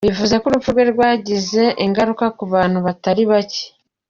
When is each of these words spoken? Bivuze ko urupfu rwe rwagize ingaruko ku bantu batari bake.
Bivuze 0.07 0.35
ko 0.41 0.45
urupfu 0.47 0.69
rwe 0.73 0.83
rwagize 0.93 1.63
ingaruko 1.85 2.23
ku 2.37 2.43
bantu 2.53 2.77
batari 2.85 3.23
bake. 3.31 3.63